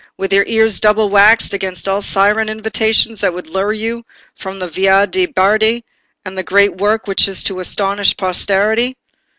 with 0.17 0.33
your 0.33 0.43
ears 0.47 0.79
double 0.79 1.11
waxed 1.11 1.53
against 1.53 1.87
all 1.87 2.01
siren 2.01 2.49
invitations 2.49 3.21
that 3.21 3.35
would 3.35 3.45
lure 3.45 3.71
you 3.71 4.03
from 4.35 4.57
the 4.57 4.67
Via 4.67 5.05
de' 5.05 5.27
Bardi, 5.27 5.85
and 6.25 6.35
the 6.35 6.41
great 6.41 6.77
work 6.77 7.05
which 7.05 7.27
is 7.27 7.43
to 7.43 7.59
astonish 7.59 8.17
posterity?" 8.17 8.97